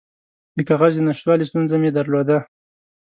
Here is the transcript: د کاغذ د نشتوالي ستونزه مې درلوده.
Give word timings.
د 0.57 0.57
کاغذ 0.69 0.93
د 0.97 1.01
نشتوالي 1.07 1.45
ستونزه 1.49 1.75
مې 1.81 1.89
درلوده. 1.97 2.37